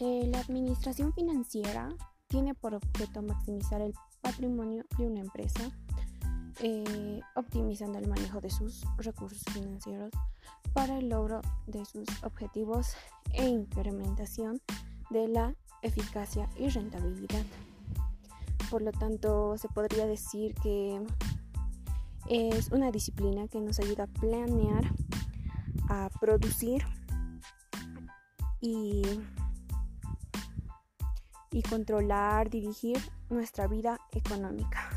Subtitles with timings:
[0.00, 1.88] administración financiera
[2.28, 5.70] tiene por objeto maximizar el patrimonio de una empresa,
[6.60, 10.10] eh, optimizando el manejo de sus recursos financieros
[10.72, 12.94] para el logro de sus objetivos
[13.32, 14.60] e incrementación
[15.10, 17.44] de la eficacia y rentabilidad.
[18.70, 21.00] Por lo tanto, se podría decir que
[22.28, 24.92] es una disciplina que nos ayuda a planear,
[25.88, 26.84] a producir
[28.60, 29.02] y,
[31.50, 32.98] y controlar, dirigir
[33.30, 34.95] nuestra vida económica.